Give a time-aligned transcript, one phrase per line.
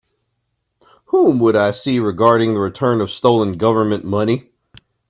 [1.09, 4.49] Whom would I see regarding the return of stolen Government money?